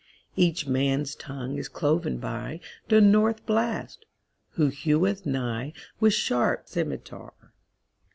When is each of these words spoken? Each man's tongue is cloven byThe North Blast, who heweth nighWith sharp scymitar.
Each 0.35 0.65
man's 0.65 1.13
tongue 1.13 1.59
is 1.59 1.69
cloven 1.69 2.19
byThe 2.19 3.03
North 3.03 3.45
Blast, 3.45 4.07
who 4.53 4.71
heweth 4.71 5.25
nighWith 5.25 6.11
sharp 6.11 6.65
scymitar. 6.65 7.33